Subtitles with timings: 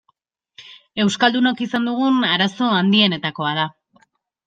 [1.03, 3.73] Euskaldunok izan dugun arazo handienetakoa da.